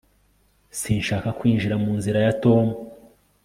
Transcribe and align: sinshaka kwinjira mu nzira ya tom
sinshaka 0.79 1.29
kwinjira 1.37 1.75
mu 1.83 1.91
nzira 1.99 2.19
ya 2.25 2.33
tom 2.43 2.67